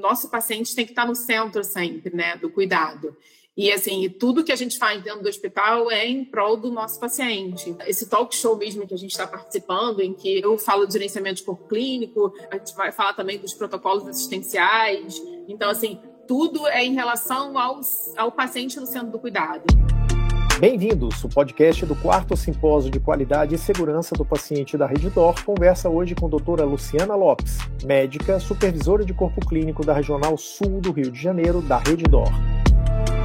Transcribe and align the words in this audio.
nosso 0.00 0.28
paciente 0.28 0.74
tem 0.74 0.84
que 0.84 0.92
estar 0.92 1.06
no 1.06 1.14
centro 1.14 1.62
sempre, 1.62 2.14
né, 2.14 2.36
do 2.36 2.50
cuidado. 2.50 3.16
E 3.56 3.70
assim, 3.70 4.08
tudo 4.08 4.42
que 4.42 4.52
a 4.52 4.56
gente 4.56 4.78
faz 4.78 5.02
dentro 5.02 5.22
do 5.22 5.28
hospital 5.28 5.90
é 5.90 6.06
em 6.06 6.24
prol 6.24 6.56
do 6.56 6.70
nosso 6.70 6.98
paciente. 6.98 7.76
Esse 7.86 8.08
talk 8.08 8.34
show 8.34 8.56
mesmo 8.56 8.86
que 8.86 8.94
a 8.94 8.96
gente 8.96 9.10
está 9.10 9.26
participando, 9.26 10.00
em 10.00 10.14
que 10.14 10.40
eu 10.40 10.56
falo 10.56 10.86
de 10.86 10.94
gerenciamento 10.94 11.36
de 11.36 11.42
corpo 11.42 11.68
clínico, 11.68 12.32
a 12.50 12.56
gente 12.56 12.74
vai 12.74 12.90
falar 12.90 13.12
também 13.12 13.38
dos 13.38 13.52
protocolos 13.52 14.06
assistenciais. 14.06 15.20
Então, 15.46 15.68
assim, 15.68 16.00
tudo 16.26 16.66
é 16.68 16.84
em 16.84 16.94
relação 16.94 17.58
ao, 17.58 17.80
ao 18.16 18.32
paciente 18.32 18.78
no 18.80 18.86
centro 18.86 19.10
do 19.10 19.18
cuidado. 19.18 19.64
Bem-vindos! 20.60 21.24
O 21.24 21.28
podcast 21.30 21.86
do 21.86 21.96
quarto 21.96 22.36
simpósio 22.36 22.90
de 22.90 23.00
qualidade 23.00 23.54
e 23.54 23.58
segurança 23.58 24.14
do 24.14 24.26
paciente 24.26 24.76
da 24.76 24.86
Rede 24.86 25.08
DOR 25.08 25.42
conversa 25.42 25.88
hoje 25.88 26.14
com 26.14 26.26
a 26.26 26.28
doutora 26.28 26.64
Luciana 26.64 27.14
Lopes, 27.14 27.56
médica, 27.82 28.38
supervisora 28.38 29.02
de 29.02 29.14
corpo 29.14 29.40
clínico 29.40 29.82
da 29.82 29.94
Regional 29.94 30.36
Sul 30.36 30.78
do 30.82 30.92
Rio 30.92 31.10
de 31.10 31.18
Janeiro, 31.18 31.62
da 31.62 31.78
Rede 31.78 32.02
DOR. 32.04 32.30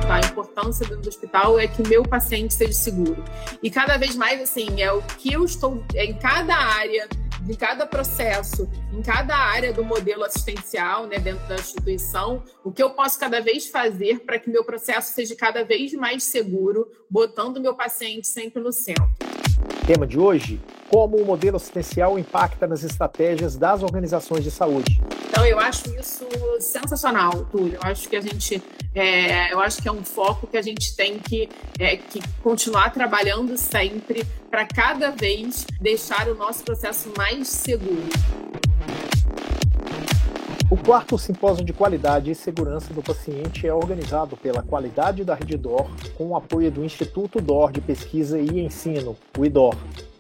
A 0.10 0.22
importância 0.22 0.88
do 0.88 1.10
hospital 1.10 1.60
é 1.60 1.68
que 1.68 1.86
meu 1.86 2.04
paciente 2.04 2.54
seja 2.54 2.72
seguro. 2.72 3.22
E 3.62 3.70
cada 3.70 3.98
vez 3.98 4.16
mais, 4.16 4.42
assim, 4.42 4.82
é 4.82 4.90
o 4.94 5.02
que 5.02 5.34
eu 5.34 5.44
estou 5.44 5.84
em 5.94 6.14
cada 6.14 6.56
área 6.56 7.06
em 7.48 7.54
cada 7.54 7.86
processo, 7.86 8.70
em 8.92 9.02
cada 9.02 9.36
área 9.36 9.72
do 9.72 9.84
modelo 9.84 10.24
assistencial, 10.24 11.06
né, 11.06 11.20
dentro 11.20 11.48
da 11.48 11.56
instituição, 11.56 12.44
o 12.64 12.72
que 12.72 12.82
eu 12.82 12.90
posso 12.92 13.20
cada 13.20 13.40
vez 13.40 13.68
fazer 13.68 14.20
para 14.20 14.40
que 14.40 14.50
meu 14.50 14.64
processo 14.64 15.14
seja 15.14 15.36
cada 15.36 15.64
vez 15.64 15.94
mais 15.94 16.24
seguro, 16.24 16.90
botando 17.10 17.62
meu 17.62 17.76
paciente 17.76 18.28
sempre 18.28 18.62
no 18.62 18.72
centro. 18.72 19.25
Tema 19.86 20.06
de 20.08 20.20
hoje: 20.20 20.60
como 20.90 21.18
o 21.18 21.26
modelo 21.26 21.58
assistencial 21.58 22.18
impacta 22.18 22.68
nas 22.68 22.84
estratégias 22.84 23.56
das 23.58 23.84
organizações 23.84 24.44
de 24.44 24.52
saúde. 24.52 25.02
Então, 25.30 25.46
eu 25.46 25.60
acho 25.60 25.94
isso 26.00 26.26
sensacional, 26.60 27.46
Túlio. 27.52 27.76
Eu 27.76 27.82
acho 27.84 28.08
que 28.08 28.16
a 28.16 28.22
gente, 28.22 28.62
é, 28.94 29.52
eu 29.52 29.60
acho 29.60 29.82
que 29.82 29.88
é 29.88 29.92
um 29.92 30.04
foco 30.04 30.48
que 30.48 30.58
a 30.58 30.62
gente 30.62 30.96
tem 30.96 31.20
que, 31.20 31.50
é, 31.78 31.98
que 31.98 32.22
continuar 32.42 32.92
trabalhando 32.94 33.58
sempre 33.58 34.26
para 34.50 34.66
cada 34.66 35.12
vez 35.12 35.66
deixar 35.82 36.30
o 36.30 36.36
nosso 36.36 36.64
processo 36.64 37.12
mais 37.18 37.50
seguro. 37.50 38.08
O 40.76 40.78
quarto 40.78 41.18
simpósio 41.18 41.64
de 41.64 41.72
qualidade 41.72 42.30
e 42.30 42.36
segurança 42.36 42.94
do 42.94 43.02
paciente 43.02 43.66
é 43.66 43.74
organizado 43.74 44.36
pela 44.36 44.62
Qualidade 44.62 45.24
da 45.24 45.34
Rede 45.34 45.56
DOR 45.56 45.90
com 46.18 46.28
o 46.28 46.36
apoio 46.36 46.70
do 46.70 46.84
Instituto 46.84 47.40
DOR 47.40 47.72
de 47.72 47.80
Pesquisa 47.80 48.38
e 48.38 48.60
Ensino, 48.60 49.16
o 49.38 49.46
IDOR. 49.46 49.74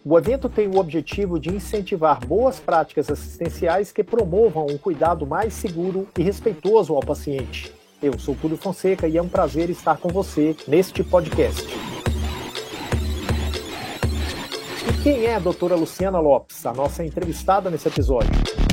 O 0.06 0.17
evento 0.17 0.47
tem 0.47 0.70
o 0.70 0.78
objetivo 0.78 1.38
de 1.38 1.53
incentivar 1.53 2.25
boas 2.25 2.58
práticas 2.58 3.12
assistenciais 3.12 3.92
que 3.92 4.02
promovam 4.02 4.66
um 4.67 4.78
cuidado 4.78 5.28
mais 5.28 5.53
seguro 5.53 6.08
e 6.17 6.23
respeitoso 6.23 6.95
ao 6.95 7.02
paciente. 7.02 7.73
Eu 8.02 8.17
sou 8.17 8.34
Túlio 8.34 8.56
Fonseca 8.56 9.09
e 9.09 9.17
é 9.17 9.22
um 9.22 9.28
prazer 9.28 9.69
estar 9.69 9.97
com 9.97 10.08
você 10.08 10.56
neste 10.69 11.03
podcast. 11.03 11.67
E 14.88 15.03
quem 15.03 15.25
é 15.25 15.36
a 15.36 15.40
doutora 15.40 15.75
Luciana 15.75 16.19
Lopes, 16.19 16.66
a 16.66 16.73
nossa 16.73 17.03
entrevistada 17.03 17.69
nesse 17.69 17.90
episódio? 17.90 18.65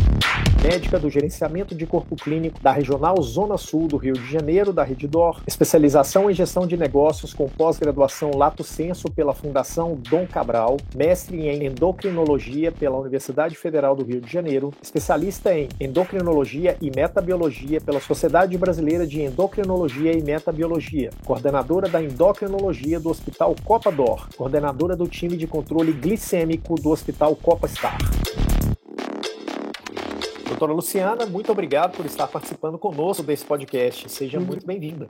Médica 0.62 0.96
do 0.96 1.10
gerenciamento 1.10 1.74
de 1.74 1.84
corpo 1.86 2.14
clínico 2.14 2.62
da 2.62 2.70
Regional 2.70 3.20
Zona 3.20 3.58
Sul 3.58 3.88
do 3.88 3.96
Rio 3.96 4.14
de 4.14 4.30
Janeiro, 4.30 4.72
da 4.72 4.84
Rede 4.84 5.08
DOR, 5.08 5.42
especialização 5.44 6.30
em 6.30 6.34
gestão 6.34 6.68
de 6.68 6.76
negócios 6.76 7.34
com 7.34 7.48
pós-graduação 7.48 8.30
Lato 8.36 8.62
Senso 8.62 9.10
pela 9.10 9.34
Fundação 9.34 9.98
Dom 10.08 10.24
Cabral, 10.24 10.76
mestre 10.94 11.48
em 11.48 11.66
endocrinologia 11.66 12.70
pela 12.70 12.96
Universidade 12.96 13.56
Federal 13.56 13.96
do 13.96 14.04
Rio 14.04 14.20
de 14.20 14.32
Janeiro, 14.32 14.72
especialista 14.80 15.52
em 15.52 15.68
endocrinologia 15.80 16.76
e 16.80 16.90
metabiologia 16.94 17.80
pela 17.80 18.00
Sociedade 18.00 18.56
Brasileira 18.56 19.04
de 19.04 19.20
Endocrinologia 19.20 20.12
e 20.12 20.22
Metabiologia, 20.22 21.10
coordenadora 21.24 21.88
da 21.88 22.00
endocrinologia 22.00 23.00
do 23.00 23.10
Hospital 23.10 23.56
Copa 23.64 23.90
DOR, 23.90 24.28
coordenadora 24.36 24.94
do 24.94 25.08
time 25.08 25.36
de 25.36 25.48
controle 25.48 25.92
glicêmico 25.92 26.76
do 26.76 26.90
Hospital 26.90 27.34
Copa 27.34 27.66
Star. 27.66 27.98
Doutora 30.52 30.74
Luciana, 30.74 31.24
muito 31.24 31.50
obrigado 31.50 31.96
por 31.96 32.04
estar 32.04 32.28
participando 32.28 32.78
conosco 32.78 33.22
desse 33.22 33.42
podcast. 33.42 34.06
Seja 34.10 34.38
uhum. 34.38 34.44
muito 34.44 34.66
bem-vinda. 34.66 35.08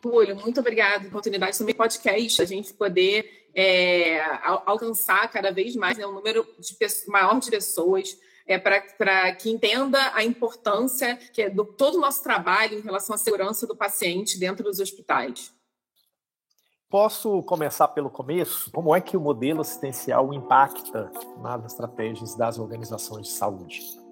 Túlio, 0.00 0.36
muito 0.36 0.60
obrigada 0.60 0.98
pela 0.98 1.08
oportunidade 1.08 1.58
também 1.58 1.74
podcast, 1.74 2.40
a 2.40 2.44
gente 2.44 2.72
poder 2.72 3.48
é, 3.52 4.20
alcançar 4.64 5.28
cada 5.32 5.50
vez 5.50 5.74
mais 5.74 5.98
né, 5.98 6.06
um 6.06 6.12
número 6.12 6.46
de 6.60 6.74
pessoas, 6.74 7.08
maior 7.08 7.40
de 7.40 7.50
pessoas 7.50 8.16
é, 8.46 8.56
para 8.56 9.34
que 9.34 9.50
entenda 9.50 9.98
a 10.14 10.22
importância 10.22 11.16
que 11.32 11.42
é 11.42 11.50
do 11.50 11.64
todo 11.64 11.96
o 11.96 12.00
nosso 12.00 12.22
trabalho 12.22 12.78
em 12.78 12.82
relação 12.82 13.16
à 13.16 13.18
segurança 13.18 13.66
do 13.66 13.74
paciente 13.74 14.38
dentro 14.38 14.62
dos 14.62 14.78
hospitais. 14.78 15.52
Posso 16.88 17.42
começar 17.42 17.88
pelo 17.88 18.08
começo? 18.08 18.70
Como 18.70 18.94
é 18.94 19.00
que 19.00 19.16
o 19.16 19.20
modelo 19.20 19.60
assistencial 19.60 20.32
impacta 20.32 21.10
nas 21.42 21.64
estratégias 21.64 22.36
das 22.36 22.60
organizações 22.60 23.26
de 23.26 23.32
saúde? 23.32 24.07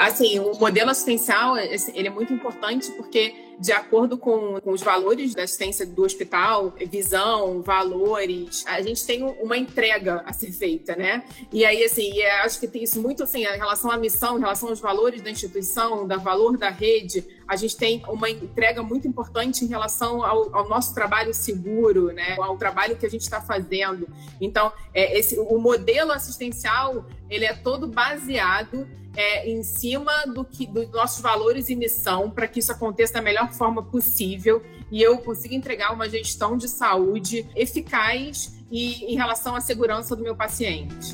Assim, 0.00 0.38
o 0.38 0.54
modelo 0.54 0.90
assistencial 0.90 1.58
ele 1.58 2.08
é 2.08 2.10
muito 2.10 2.32
importante 2.32 2.90
porque, 2.92 3.34
de 3.60 3.72
acordo 3.72 4.16
com, 4.16 4.58
com 4.58 4.72
os 4.72 4.80
valores 4.80 5.34
da 5.34 5.42
assistência 5.42 5.84
do 5.84 6.02
hospital, 6.02 6.72
visão, 6.90 7.60
valores, 7.60 8.64
a 8.66 8.80
gente 8.80 9.04
tem 9.04 9.22
uma 9.22 9.58
entrega 9.58 10.22
a 10.24 10.32
ser 10.32 10.50
feita, 10.50 10.96
né? 10.96 11.22
E 11.52 11.66
aí, 11.66 11.84
assim, 11.84 12.22
acho 12.42 12.58
que 12.58 12.66
tem 12.66 12.82
isso 12.82 13.02
muito 13.02 13.22
assim, 13.22 13.44
em 13.44 13.58
relação 13.58 13.90
à 13.90 13.98
missão, 13.98 14.38
em 14.38 14.40
relação 14.40 14.70
aos 14.70 14.80
valores 14.80 15.20
da 15.20 15.30
instituição, 15.30 16.08
da 16.08 16.16
valor 16.16 16.56
da 16.56 16.70
rede, 16.70 17.22
a 17.46 17.54
gente 17.54 17.76
tem 17.76 18.02
uma 18.08 18.30
entrega 18.30 18.82
muito 18.82 19.06
importante 19.06 19.62
em 19.62 19.68
relação 19.68 20.24
ao, 20.24 20.56
ao 20.56 20.66
nosso 20.66 20.94
trabalho 20.94 21.34
seguro, 21.34 22.06
né? 22.12 22.36
Ao 22.40 22.56
trabalho 22.56 22.96
que 22.96 23.04
a 23.04 23.10
gente 23.10 23.22
está 23.22 23.42
fazendo. 23.42 24.08
Então, 24.40 24.72
é, 24.94 25.18
esse, 25.18 25.38
o 25.38 25.58
modelo 25.58 26.12
assistencial 26.12 27.04
ele 27.28 27.44
é 27.44 27.52
todo 27.52 27.86
baseado 27.86 28.88
é, 29.16 29.48
em 29.48 29.62
cima 29.62 30.24
do 30.26 30.44
que 30.44 30.66
dos 30.66 30.88
nossos 30.90 31.20
valores 31.20 31.68
e 31.68 31.76
missão 31.76 32.30
para 32.30 32.46
que 32.46 32.60
isso 32.60 32.72
aconteça 32.72 33.14
da 33.14 33.22
melhor 33.22 33.49
forma 33.50 33.82
possível 33.82 34.62
e 34.90 35.02
eu 35.02 35.18
consiga 35.18 35.54
entregar 35.54 35.92
uma 35.92 36.08
gestão 36.08 36.56
de 36.56 36.68
saúde 36.68 37.46
eficaz 37.54 38.54
e 38.70 39.04
em 39.12 39.16
relação 39.16 39.54
à 39.54 39.60
segurança 39.60 40.14
do 40.16 40.22
meu 40.22 40.36
paciente. 40.36 41.12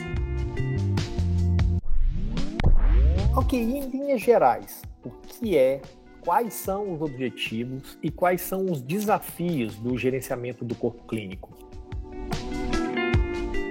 Ok, 3.35 3.59
em 3.59 3.89
linhas 3.91 4.23
gerais, 4.23 4.83
o 5.05 5.11
que 5.11 5.57
é, 5.57 5.83
quais 6.21 6.55
são 6.55 6.95
os 6.95 7.03
objetivos 7.03 7.99
e 8.03 8.11
quais 8.11 8.41
são 8.41 8.65
os 8.67 8.81
desafios 8.81 9.77
do 9.77 9.97
gerenciamento 9.97 10.65
do 10.65 10.75
corpo 10.75 11.05
clínico? 11.07 11.57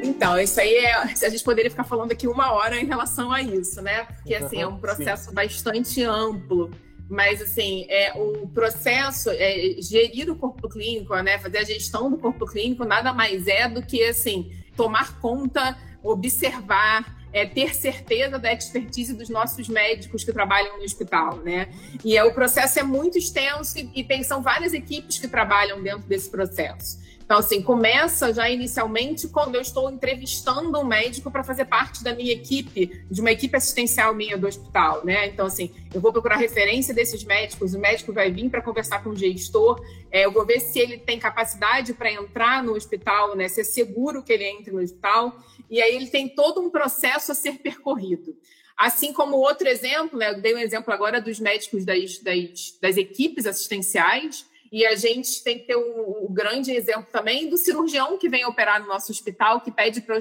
Então, 0.03 0.39
isso 0.39 0.59
aí 0.61 0.73
é. 0.75 0.93
A 0.93 1.29
gente 1.29 1.43
poderia 1.43 1.69
ficar 1.69 1.83
falando 1.83 2.11
aqui 2.11 2.27
uma 2.27 2.53
hora 2.53 2.79
em 2.79 2.85
relação 2.85 3.31
a 3.31 3.41
isso, 3.41 3.81
né? 3.81 4.05
Porque 4.05 4.33
assim, 4.35 4.61
é 4.61 4.67
um 4.67 4.77
processo 4.77 5.29
Sim. 5.29 5.35
bastante 5.35 6.03
amplo. 6.03 6.71
Mas, 7.09 7.41
assim, 7.41 7.85
é, 7.89 8.13
o 8.15 8.47
processo, 8.47 9.29
é, 9.29 9.75
gerir 9.79 10.29
o 10.29 10.35
corpo 10.35 10.67
clínico, 10.67 11.15
né, 11.17 11.37
fazer 11.37 11.59
a 11.59 11.63
gestão 11.63 12.09
do 12.09 12.17
corpo 12.17 12.45
clínico, 12.45 12.83
nada 12.83 13.13
mais 13.13 13.47
é 13.47 13.69
do 13.69 13.81
que, 13.81 14.03
assim, 14.03 14.51
tomar 14.75 15.19
conta, 15.19 15.77
observar, 16.01 17.15
é, 17.31 17.45
ter 17.45 17.75
certeza 17.75 18.39
da 18.39 18.53
expertise 18.53 19.13
dos 19.13 19.29
nossos 19.29 19.67
médicos 19.67 20.23
que 20.23 20.31
trabalham 20.31 20.77
no 20.77 20.83
hospital, 20.83 21.37
né? 21.37 21.67
E 22.03 22.17
é, 22.17 22.23
o 22.23 22.33
processo 22.33 22.79
é 22.79 22.83
muito 22.83 23.17
extenso 23.17 23.77
e, 23.77 23.91
e 23.93 24.03
tem, 24.05 24.23
são 24.23 24.41
várias 24.41 24.73
equipes 24.73 25.19
que 25.19 25.27
trabalham 25.27 25.83
dentro 25.83 26.07
desse 26.07 26.29
processo. 26.29 26.97
Então, 27.25 27.39
assim, 27.39 27.59
começa 27.59 28.31
já 28.31 28.47
inicialmente 28.47 29.27
quando 29.27 29.55
eu 29.55 29.61
estou 29.61 29.89
entrevistando 29.89 30.79
um 30.79 30.85
médico 30.85 31.31
para 31.31 31.43
fazer 31.43 31.65
parte 31.65 32.03
da 32.03 32.13
minha 32.13 32.31
equipe, 32.31 33.03
de 33.09 33.19
uma 33.19 33.31
equipe 33.31 33.57
assistencial 33.57 34.13
minha 34.13 34.37
do 34.37 34.45
hospital, 34.45 35.03
né? 35.03 35.25
Então, 35.25 35.47
assim, 35.47 35.73
eu 35.91 35.99
vou 35.99 36.13
procurar 36.13 36.35
referência 36.35 36.93
desses 36.93 37.23
médicos, 37.23 37.73
o 37.73 37.79
médico 37.79 38.13
vai 38.13 38.29
vir 38.29 38.47
para 38.51 38.61
conversar 38.61 39.03
com 39.03 39.09
o 39.09 39.15
gestor, 39.15 39.83
é, 40.11 40.23
eu 40.25 40.31
vou 40.31 40.45
ver 40.45 40.59
se 40.59 40.77
ele 40.77 40.99
tem 40.99 41.17
capacidade 41.17 41.95
para 41.95 42.11
entrar 42.11 42.63
no 42.63 42.73
hospital, 42.73 43.35
né? 43.35 43.47
Se 43.47 43.61
é 43.61 43.63
seguro 43.63 44.21
que 44.21 44.31
ele 44.31 44.45
entre 44.45 44.71
no 44.71 44.79
hospital, 44.79 45.35
e 45.67 45.81
aí 45.81 45.95
ele 45.95 46.07
tem 46.07 46.29
todo 46.29 46.61
um 46.61 46.69
processo 46.69 47.31
a 47.31 47.35
ser 47.35 47.53
percorrido. 47.53 48.37
Assim 48.77 49.11
como 49.11 49.37
outro 49.37 49.67
exemplo, 49.67 50.19
né? 50.19 50.29
Eu 50.29 50.41
dei 50.41 50.53
um 50.53 50.59
exemplo 50.59 50.93
agora 50.93 51.19
dos 51.19 51.39
médicos 51.39 51.83
das, 51.83 52.19
das, 52.19 52.77
das 52.79 52.97
equipes 52.97 53.47
assistenciais, 53.47 54.45
e 54.75 54.85
a 54.85 54.93
gente 54.93 55.41
tem 55.41 55.57
que 55.57 55.67
ter 55.67 55.77
o, 55.77 56.25
o, 56.25 56.27
grande 56.29 56.69
exemplo 56.73 57.07
também 57.09 57.47
do 57.47 57.55
cirurgião 57.55 58.17
que 58.17 58.27
vem 58.27 58.43
operar 58.43 58.81
no 58.81 58.89
nosso 58.89 59.09
hospital, 59.09 59.61
que 59.61 59.71
pede 59.71 60.01
para 60.01 60.19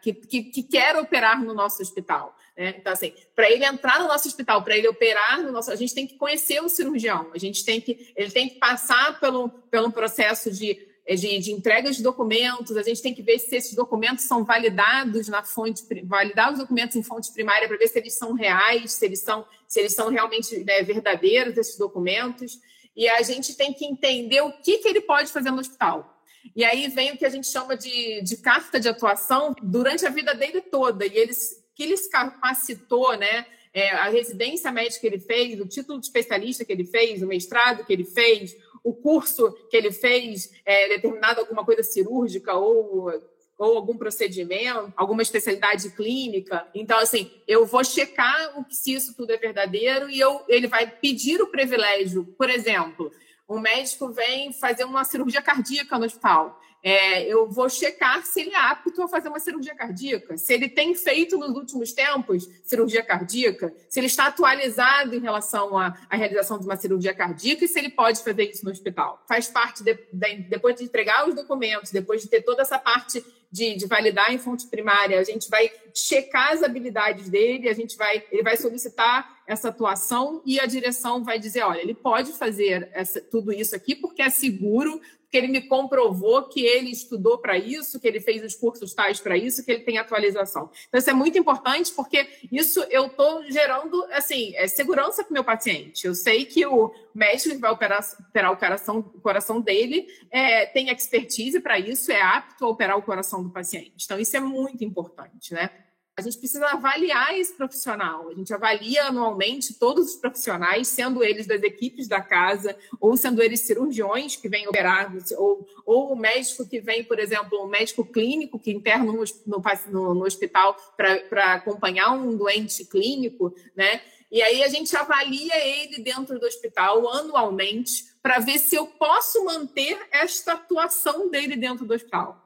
que, 0.00 0.14
que, 0.14 0.42
que, 0.44 0.62
quer 0.62 0.96
operar 0.96 1.44
no 1.44 1.52
nosso 1.52 1.82
hospital. 1.82 2.34
Né? 2.56 2.76
Então, 2.78 2.94
assim, 2.94 3.12
para 3.36 3.50
ele 3.50 3.62
entrar 3.62 4.00
no 4.00 4.08
nosso 4.08 4.26
hospital, 4.26 4.62
para 4.62 4.74
ele 4.74 4.88
operar 4.88 5.42
no 5.42 5.52
nosso, 5.52 5.70
a 5.70 5.76
gente 5.76 5.94
tem 5.94 6.06
que 6.06 6.16
conhecer 6.16 6.62
o 6.62 6.68
cirurgião. 6.70 7.30
A 7.34 7.38
gente 7.38 7.62
tem 7.62 7.78
que, 7.78 8.10
ele 8.16 8.30
tem 8.30 8.48
que 8.48 8.54
passar 8.54 9.20
pelo, 9.20 9.50
pelo 9.50 9.92
processo 9.92 10.50
de 10.50 10.94
de, 11.06 11.38
de 11.38 11.52
entrega 11.52 11.92
de 11.92 12.02
documentos, 12.02 12.78
a 12.78 12.82
gente 12.82 13.02
tem 13.02 13.12
que 13.12 13.20
ver 13.20 13.38
se 13.38 13.54
esses 13.54 13.74
documentos 13.74 14.24
são 14.24 14.42
validados 14.42 15.28
na 15.28 15.42
fonte, 15.42 15.82
validar 16.04 16.50
os 16.50 16.58
documentos 16.58 16.96
em 16.96 17.02
fonte 17.02 17.30
primária 17.30 17.68
para 17.68 17.76
ver 17.76 17.88
se 17.88 17.98
eles 17.98 18.14
são 18.14 18.32
reais, 18.32 18.92
se 18.92 19.04
eles 19.04 19.20
são, 19.20 19.46
se 19.68 19.80
eles 19.80 19.92
são 19.92 20.08
realmente 20.08 20.64
né, 20.64 20.82
verdadeiros, 20.82 21.58
esses 21.58 21.76
documentos. 21.76 22.58
E 22.96 23.08
a 23.08 23.22
gente 23.22 23.56
tem 23.56 23.72
que 23.72 23.84
entender 23.84 24.40
o 24.40 24.52
que, 24.52 24.78
que 24.78 24.88
ele 24.88 25.00
pode 25.00 25.32
fazer 25.32 25.50
no 25.50 25.60
hospital. 25.60 26.22
E 26.54 26.64
aí 26.64 26.88
vem 26.88 27.12
o 27.12 27.16
que 27.16 27.24
a 27.24 27.30
gente 27.30 27.46
chama 27.46 27.76
de, 27.76 28.22
de 28.22 28.36
carta 28.36 28.78
de 28.78 28.88
atuação 28.88 29.54
durante 29.62 30.06
a 30.06 30.10
vida 30.10 30.34
dele 30.34 30.60
toda. 30.60 31.06
E 31.06 31.16
eles 31.16 31.64
que 31.74 31.82
ele 31.82 31.96
capacitou, 32.08 33.16
né? 33.16 33.46
É, 33.72 33.90
a 33.90 34.08
residência 34.08 34.70
médica 34.70 35.00
que 35.00 35.06
ele 35.08 35.18
fez, 35.18 35.60
o 35.60 35.66
título 35.66 35.98
de 35.98 36.06
especialista 36.06 36.64
que 36.64 36.72
ele 36.72 36.84
fez, 36.84 37.22
o 37.22 37.26
mestrado 37.26 37.84
que 37.84 37.92
ele 37.92 38.04
fez, 38.04 38.56
o 38.84 38.94
curso 38.94 39.50
que 39.68 39.76
ele 39.76 39.90
fez, 39.90 40.52
é, 40.64 40.90
determinado 40.90 41.40
alguma 41.40 41.64
coisa 41.64 41.82
cirúrgica 41.82 42.54
ou 42.54 43.10
ou 43.58 43.76
algum 43.76 43.96
procedimento, 43.96 44.92
alguma 44.96 45.22
especialidade 45.22 45.90
clínica. 45.90 46.66
Então, 46.74 46.98
assim, 46.98 47.30
eu 47.46 47.64
vou 47.64 47.84
checar 47.84 48.58
o, 48.58 48.64
se 48.68 48.94
isso 48.94 49.14
tudo 49.14 49.32
é 49.32 49.36
verdadeiro 49.36 50.10
e 50.10 50.18
eu, 50.18 50.42
ele 50.48 50.66
vai 50.66 50.86
pedir 50.86 51.40
o 51.40 51.48
privilégio. 51.48 52.24
Por 52.36 52.50
exemplo, 52.50 53.12
um 53.48 53.60
médico 53.60 54.08
vem 54.10 54.52
fazer 54.52 54.84
uma 54.84 55.04
cirurgia 55.04 55.42
cardíaca 55.42 55.98
no 55.98 56.04
hospital 56.04 56.60
é, 56.86 57.22
eu 57.26 57.48
vou 57.48 57.70
checar 57.70 58.22
se 58.26 58.42
ele 58.42 58.50
é 58.50 58.58
apto 58.58 59.02
a 59.02 59.08
fazer 59.08 59.30
uma 59.30 59.40
cirurgia 59.40 59.74
cardíaca, 59.74 60.36
se 60.36 60.52
ele 60.52 60.68
tem 60.68 60.94
feito 60.94 61.38
nos 61.38 61.56
últimos 61.56 61.92
tempos 61.92 62.46
cirurgia 62.62 63.02
cardíaca, 63.02 63.74
se 63.88 63.98
ele 63.98 64.06
está 64.06 64.26
atualizado 64.26 65.14
em 65.14 65.20
relação 65.20 65.78
à, 65.78 65.96
à 66.10 66.14
realização 66.14 66.58
de 66.58 66.66
uma 66.66 66.76
cirurgia 66.76 67.14
cardíaca 67.14 67.64
e 67.64 67.68
se 67.68 67.78
ele 67.78 67.88
pode 67.88 68.22
fazer 68.22 68.50
isso 68.50 68.66
no 68.66 68.70
hospital. 68.70 69.24
Faz 69.26 69.48
parte, 69.48 69.82
de, 69.82 69.94
de, 69.94 70.36
depois 70.50 70.76
de 70.76 70.84
entregar 70.84 71.26
os 71.26 71.34
documentos, 71.34 71.90
depois 71.90 72.20
de 72.20 72.28
ter 72.28 72.42
toda 72.42 72.60
essa 72.60 72.78
parte 72.78 73.24
de, 73.54 73.76
de, 73.76 73.86
validar 73.86 74.34
em 74.34 74.38
fonte 74.38 74.66
primária, 74.66 75.16
a 75.16 75.22
gente 75.22 75.48
vai 75.48 75.70
checar 75.94 76.50
as 76.50 76.64
habilidades 76.64 77.28
dele, 77.28 77.68
a 77.68 77.72
gente 77.72 77.96
vai, 77.96 78.20
ele 78.32 78.42
vai 78.42 78.56
solicitar 78.56 79.42
essa 79.46 79.68
atuação 79.68 80.42
e 80.44 80.58
a 80.58 80.66
direção 80.66 81.22
vai 81.22 81.38
dizer, 81.38 81.62
olha, 81.62 81.80
ele 81.80 81.94
pode 81.94 82.32
fazer 82.32 82.90
essa, 82.92 83.20
tudo 83.20 83.52
isso 83.52 83.76
aqui 83.76 83.94
porque 83.94 84.22
é 84.22 84.28
seguro, 84.28 85.00
que 85.34 85.38
ele 85.38 85.48
me 85.48 85.62
comprovou 85.62 86.44
que 86.44 86.64
ele 86.64 86.92
estudou 86.92 87.38
para 87.38 87.58
isso, 87.58 87.98
que 87.98 88.06
ele 88.06 88.20
fez 88.20 88.44
os 88.44 88.54
cursos 88.54 88.94
tais 88.94 89.18
para 89.18 89.36
isso, 89.36 89.64
que 89.64 89.72
ele 89.72 89.82
tem 89.82 89.98
atualização. 89.98 90.70
Então, 90.86 90.96
isso 90.96 91.10
é 91.10 91.12
muito 91.12 91.36
importante, 91.36 91.90
porque 91.90 92.28
isso 92.52 92.80
eu 92.88 93.06
estou 93.06 93.42
gerando 93.50 94.04
assim, 94.12 94.54
é 94.54 94.68
segurança 94.68 95.24
para 95.24 95.30
o 95.30 95.34
meu 95.34 95.42
paciente. 95.42 96.06
Eu 96.06 96.14
sei 96.14 96.44
que 96.44 96.64
o 96.64 96.94
médico 97.12 97.50
que 97.50 97.56
vai 97.56 97.72
operar, 97.72 98.08
operar 98.28 98.52
o, 98.52 98.56
coração, 98.56 98.98
o 98.98 99.20
coração 99.20 99.60
dele 99.60 100.06
é, 100.30 100.66
tem 100.66 100.88
expertise 100.88 101.58
para 101.58 101.80
isso, 101.80 102.12
é 102.12 102.22
apto 102.22 102.64
a 102.64 102.68
operar 102.68 102.96
o 102.96 103.02
coração 103.02 103.42
do 103.42 103.50
paciente. 103.50 104.04
Então, 104.04 104.20
isso 104.20 104.36
é 104.36 104.40
muito 104.40 104.84
importante, 104.84 105.52
né? 105.52 105.68
A 106.16 106.22
gente 106.22 106.38
precisa 106.38 106.66
avaliar 106.66 107.36
esse 107.36 107.52
profissional. 107.54 108.28
A 108.28 108.34
gente 108.34 108.54
avalia 108.54 109.06
anualmente 109.06 109.74
todos 109.74 110.10
os 110.10 110.16
profissionais, 110.16 110.86
sendo 110.86 111.24
eles 111.24 111.46
das 111.46 111.62
equipes 111.62 112.06
da 112.06 112.20
casa, 112.20 112.76
ou 113.00 113.16
sendo 113.16 113.42
eles 113.42 113.60
cirurgiões 113.60 114.36
que 114.36 114.48
vêm 114.48 114.68
operar, 114.68 115.12
ou, 115.36 115.66
ou 115.84 116.12
o 116.12 116.16
médico 116.16 116.68
que 116.68 116.80
vem, 116.80 117.02
por 117.02 117.18
exemplo, 117.18 117.64
um 117.64 117.68
médico 117.68 118.04
clínico 118.04 118.60
que 118.60 118.70
interna 118.70 119.12
no, 119.12 119.24
no, 119.46 120.14
no 120.14 120.24
hospital 120.24 120.76
para 120.96 121.54
acompanhar 121.54 122.12
um 122.12 122.36
doente 122.36 122.84
clínico, 122.84 123.52
né? 123.74 124.00
E 124.30 124.40
aí 124.42 124.62
a 124.62 124.68
gente 124.68 124.96
avalia 124.96 125.56
ele 125.64 125.98
dentro 125.98 126.38
do 126.38 126.46
hospital 126.46 127.08
anualmente 127.08 128.04
para 128.22 128.38
ver 128.38 128.58
se 128.58 128.74
eu 128.74 128.86
posso 128.86 129.44
manter 129.44 129.98
esta 130.10 130.54
atuação 130.54 131.28
dele 131.28 131.56
dentro 131.56 131.84
do 131.84 131.94
hospital. 131.94 132.43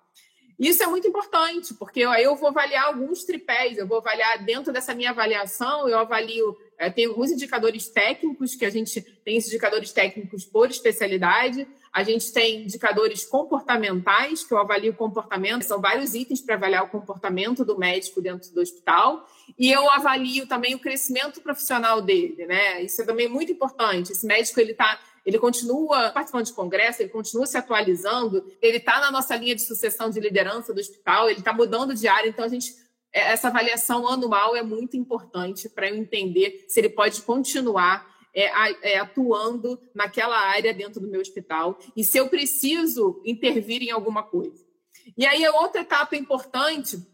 Isso 0.59 0.83
é 0.83 0.87
muito 0.89 1.07
importante, 1.07 1.73
porque 1.75 2.03
aí 2.03 2.25
eu 2.25 2.35
vou 2.35 2.49
avaliar 2.49 2.87
alguns 2.87 3.23
tripés, 3.23 3.79
eu 3.79 3.87
vou 3.87 3.99
avaliar 3.99 4.45
dentro 4.45 4.73
dessa 4.73 4.93
minha 4.93 5.11
avaliação, 5.11 5.89
eu 5.89 5.97
avalio, 5.97 6.57
é, 6.77 6.91
tem 6.91 7.07
alguns 7.07 7.31
indicadores 7.31 7.89
técnicos, 7.89 8.57
que 8.57 8.65
a 8.65 8.71
gente 8.71 9.01
tem 9.01 9.37
indicadores 9.37 9.93
técnicos 9.93 10.45
por 10.45 10.69
especialidade, 10.69 11.69
a 11.93 12.03
gente 12.03 12.33
tem 12.33 12.65
indicadores 12.65 13.25
comportamentais, 13.25 14.43
que 14.43 14.53
eu 14.53 14.59
avalio 14.59 14.91
o 14.91 14.97
comportamento, 14.97 15.63
são 15.63 15.81
vários 15.81 16.15
itens 16.15 16.41
para 16.41 16.57
avaliar 16.57 16.85
o 16.85 16.89
comportamento 16.89 17.65
do 17.65 17.79
médico 17.79 18.21
dentro 18.21 18.53
do 18.53 18.61
hospital, 18.61 19.29
e 19.57 19.71
eu 19.71 19.89
avalio 19.89 20.47
também 20.49 20.75
o 20.75 20.81
crescimento 20.81 21.41
profissional 21.41 22.03
dele, 22.03 22.47
né? 22.47 22.83
Isso 22.83 23.01
é 23.01 23.05
também 23.05 23.29
muito 23.29 23.53
importante. 23.53 24.13
Esse 24.13 24.27
médico 24.27 24.61
ele 24.61 24.73
está 24.73 24.99
ele 25.29 25.39
continua 25.39 26.09
participando 26.09 26.47
de 26.47 26.55
congresso, 26.55 27.03
ele 27.03 27.11
continua 27.11 27.45
se 27.45 27.59
atualizando, 27.59 28.51
ele 28.63 28.79
está 28.79 28.99
na 28.99 29.11
nossa 29.11 29.37
linha 29.37 29.55
de 29.55 29.61
sucessão 29.61 30.09
de 30.09 30.19
liderança 30.19 30.73
do 30.73 30.81
hospital, 30.81 31.29
ele 31.29 31.41
está 31.41 31.53
mudando 31.53 31.95
de 31.95 32.09
área, 32.09 32.31
então 32.31 32.47
a 32.47 32.49
gente 32.49 32.73
é, 33.13 33.33
essa 33.33 33.49
avaliação 33.49 34.09
anual 34.09 34.57
é 34.57 34.63
muito 34.63 34.97
importante 34.97 35.69
para 35.69 35.91
eu 35.91 35.97
entender 35.97 36.65
se 36.67 36.81
ele 36.81 36.89
pode 36.89 37.21
continuar 37.21 38.09
é, 38.35 38.95
é, 38.95 38.99
atuando 38.99 39.79
naquela 39.95 40.39
área 40.39 40.73
dentro 40.73 40.99
do 40.99 41.09
meu 41.09 41.21
hospital 41.21 41.79
e 41.95 42.03
se 42.03 42.17
eu 42.17 42.31
preciso 42.31 43.21
intervir 43.23 43.83
em 43.83 43.91
alguma 43.91 44.23
coisa. 44.23 44.67
E 45.15 45.27
aí, 45.27 45.47
outra 45.49 45.83
etapa 45.83 46.17
importante 46.17 47.07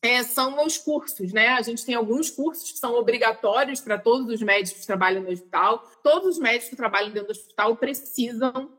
é, 0.00 0.22
são 0.22 0.64
os 0.64 0.78
cursos, 0.78 1.32
né? 1.32 1.48
A 1.48 1.62
gente 1.62 1.84
tem 1.84 1.94
alguns 1.94 2.30
cursos 2.30 2.70
que 2.70 2.78
são 2.78 2.94
obrigatórios 2.94 3.80
para 3.80 3.98
todos 3.98 4.32
os 4.32 4.40
médicos 4.40 4.80
que 4.80 4.86
trabalham 4.86 5.22
no 5.22 5.30
hospital. 5.30 5.84
Todos 6.02 6.36
os 6.36 6.38
médicos 6.38 6.70
que 6.70 6.76
trabalham 6.76 7.10
dentro 7.10 7.28
do 7.28 7.32
hospital 7.32 7.76
precisam 7.76 8.70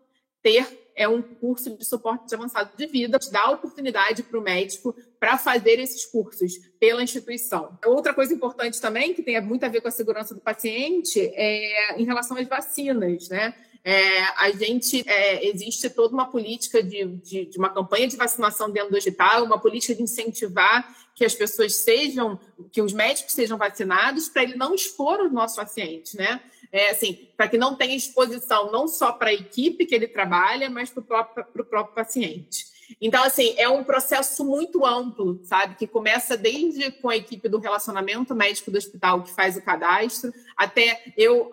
ter 0.41 0.65
é 0.95 1.07
um 1.07 1.21
curso 1.21 1.77
de 1.77 1.85
suporte 1.85 2.33
avançado 2.35 2.75
de 2.75 2.85
vida, 2.85 3.17
dá 3.31 3.51
oportunidade 3.51 4.21
para 4.21 4.37
o 4.37 4.41
médico 4.41 4.93
para 5.17 5.37
fazer 5.37 5.79
esses 5.79 6.05
cursos 6.05 6.57
pela 6.77 7.01
instituição. 7.01 7.77
Outra 7.85 8.13
coisa 8.13 8.33
importante 8.33 8.81
também, 8.81 9.13
que 9.13 9.23
tem 9.23 9.39
muito 9.39 9.63
a 9.63 9.69
ver 9.69 9.79
com 9.79 9.87
a 9.87 9.91
segurança 9.91 10.35
do 10.35 10.41
paciente, 10.41 11.19
é 11.35 11.97
em 11.97 12.03
relação 12.03 12.35
às 12.35 12.47
vacinas, 12.47 13.29
né? 13.29 13.55
É, 13.91 14.21
a 14.37 14.51
gente 14.51 15.03
é, 15.09 15.47
existe 15.47 15.89
toda 15.89 16.13
uma 16.13 16.29
política 16.29 16.83
de, 16.83 17.05
de, 17.05 17.45
de, 17.45 17.57
uma 17.57 17.71
campanha 17.71 18.07
de 18.07 18.15
vacinação 18.15 18.69
dentro 18.69 18.91
do 18.91 18.97
hospital, 18.97 19.43
uma 19.43 19.57
política 19.57 19.95
de 19.95 20.03
incentivar 20.03 20.95
que 21.15 21.25
as 21.25 21.33
pessoas 21.33 21.75
sejam, 21.77 22.39
que 22.71 22.83
os 22.83 22.93
médicos 22.93 23.33
sejam 23.33 23.57
vacinados 23.57 24.29
para 24.29 24.43
ele 24.43 24.55
não 24.55 24.75
expor 24.75 25.19
os 25.21 25.31
nossos 25.31 25.57
pacientes, 25.57 26.13
né? 26.13 26.39
É, 26.71 26.91
assim, 26.91 27.29
para 27.35 27.47
que 27.47 27.57
não 27.57 27.73
tenha 27.73 27.95
exposição 27.95 28.71
não 28.71 28.87
só 28.87 29.11
para 29.11 29.31
a 29.31 29.33
equipe 29.33 29.87
que 29.87 29.95
ele 29.95 30.07
trabalha, 30.07 30.69
mas 30.69 30.91
para 30.91 31.01
o 31.01 31.03
próprio, 31.03 31.65
próprio 31.65 31.95
paciente. 31.95 32.67
Então, 32.99 33.23
assim, 33.23 33.53
é 33.57 33.67
um 33.69 33.83
processo 33.83 34.43
muito 34.43 34.85
amplo, 34.85 35.39
sabe? 35.43 35.75
Que 35.75 35.87
começa 35.87 36.35
desde 36.35 36.91
com 36.91 37.09
a 37.09 37.15
equipe 37.17 37.47
do 37.47 37.59
relacionamento 37.59 38.35
médico 38.35 38.71
do 38.71 38.77
hospital 38.77 39.23
que 39.23 39.31
faz 39.31 39.57
o 39.57 39.61
cadastro, 39.61 40.33
até 40.57 41.01
eu, 41.17 41.49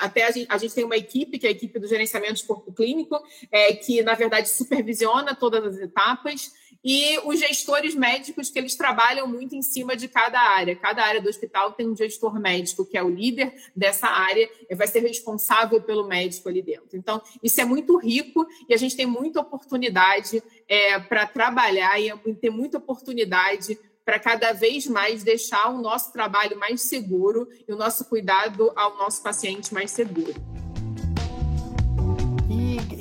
até 0.00 0.24
a 0.24 0.30
gente, 0.30 0.46
a 0.50 0.58
gente 0.58 0.74
tem 0.74 0.84
uma 0.84 0.96
equipe, 0.96 1.38
que 1.38 1.46
é 1.46 1.50
a 1.50 1.52
equipe 1.52 1.78
do 1.78 1.86
gerenciamento 1.86 2.34
de 2.34 2.44
corpo 2.44 2.72
clínico, 2.72 3.20
é, 3.50 3.72
que, 3.74 4.02
na 4.02 4.14
verdade, 4.14 4.48
supervisiona 4.48 5.34
todas 5.34 5.64
as 5.64 5.78
etapas 5.78 6.52
e 6.84 7.18
os 7.24 7.38
gestores 7.38 7.94
médicos 7.94 8.50
que 8.50 8.58
eles 8.58 8.74
trabalham 8.74 9.26
muito 9.26 9.54
em 9.54 9.62
cima 9.62 9.96
de 9.96 10.08
cada 10.08 10.40
área. 10.40 10.74
Cada 10.74 11.04
área 11.04 11.20
do 11.20 11.28
hospital 11.28 11.72
tem 11.72 11.88
um 11.88 11.96
gestor 11.96 12.40
médico 12.40 12.84
que 12.84 12.96
é 12.96 13.02
o 13.02 13.08
líder 13.08 13.54
dessa 13.76 14.06
área 14.06 14.48
vai 14.74 14.86
ser 14.86 15.00
responsável 15.00 15.80
pelo 15.82 16.06
médico 16.06 16.48
ali 16.48 16.62
dentro. 16.62 16.96
Então, 16.96 17.20
isso 17.42 17.60
é 17.60 17.64
muito 17.64 17.98
rico 17.98 18.46
e 18.68 18.74
a 18.74 18.76
gente 18.76 18.96
tem 18.96 19.06
muita 19.06 19.40
oportunidade 19.40 20.42
é, 20.66 20.98
para 20.98 21.26
trabalhar 21.26 22.00
e 22.00 22.10
ter 22.34 22.50
muita 22.50 22.78
oportunidade 22.78 23.78
para 24.04 24.18
cada 24.18 24.52
vez 24.52 24.86
mais 24.86 25.22
deixar 25.22 25.68
o 25.68 25.80
nosso 25.80 26.12
trabalho 26.12 26.58
mais 26.58 26.82
seguro 26.82 27.48
e 27.68 27.72
o 27.72 27.76
nosso 27.76 28.06
cuidado 28.06 28.72
ao 28.74 28.96
nosso 28.96 29.22
paciente 29.22 29.72
mais 29.72 29.90
seguro. 29.90 30.59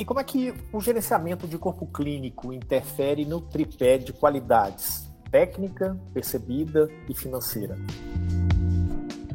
Como 0.09 0.19
é 0.19 0.23
que 0.23 0.51
o 0.73 0.81
gerenciamento 0.81 1.47
de 1.47 1.55
corpo 1.59 1.85
clínico 1.85 2.51
interfere 2.51 3.25
no 3.25 3.39
tripé 3.41 3.99
de 3.99 4.11
qualidades 4.11 5.07
técnica, 5.29 5.95
percebida 6.11 6.89
e 7.07 7.13
financeira? 7.13 7.77